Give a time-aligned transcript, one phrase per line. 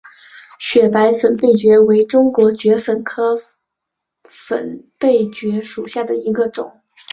[0.59, 3.37] 雪白粉背蕨为中国蕨科
[4.23, 6.81] 粉背蕨属下的一个种。